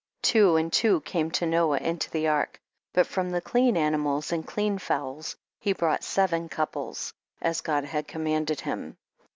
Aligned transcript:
9. 0.23 0.31
Two 0.31 0.55
and 0.55 0.73
two 0.73 0.99
came 1.01 1.29
to 1.29 1.45
Noah 1.45 1.77
into 1.77 2.09
the 2.09 2.27
ark, 2.27 2.59
but 2.91 3.05
from 3.05 3.29
the 3.29 3.39
clean 3.39 3.77
ani 3.77 3.97
mals, 3.99 4.31
and 4.31 4.43
clean 4.47 4.79
fowls, 4.79 5.35
he 5.59 5.73
brought 5.73 6.03
seven 6.03 6.49
couples, 6.49 7.13
as 7.39 7.61
God 7.61 7.83
had 7.85 8.07
com 8.07 8.25
manded 8.25 8.61
him. 8.61 8.97